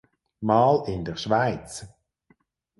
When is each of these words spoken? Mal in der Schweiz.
Mal 0.39 0.83
in 0.87 1.05
der 1.05 1.15
Schweiz. 1.15 1.87